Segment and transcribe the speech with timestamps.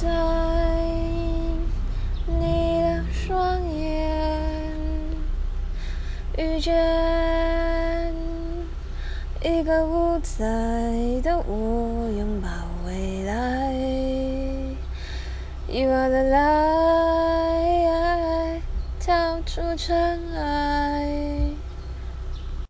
[0.00, 0.06] 在
[2.28, 4.70] 你的双眼
[6.36, 8.14] 遇见
[9.42, 10.44] 一个五彩
[11.20, 12.48] 的我，拥抱
[12.86, 13.72] 未来。
[15.66, 16.22] You are the
[17.42, 17.72] light，
[19.00, 20.97] 跳出尘埃。